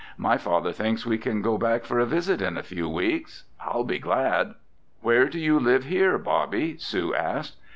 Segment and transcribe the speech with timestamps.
[0.17, 3.43] My father thinks we can go back for a visit in a few weeks.
[3.63, 4.55] I'll be glad."
[5.01, 7.55] "Where do you live here, Bobby?" Sue asked.